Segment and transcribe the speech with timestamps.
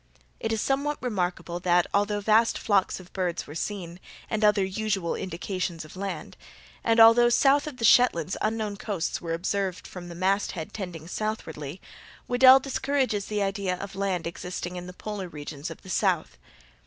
[0.39, 3.99] It is somewhat remarkable that, although vast flocks of birds were seen,
[4.31, 6.37] and other usual indications of land,
[6.83, 11.81] and although, south of the Shetlands, unknown coasts were observed from the masthead tending southwardly,
[12.27, 16.39] Weddell discourages the idea of land existing in the polar regions of the south.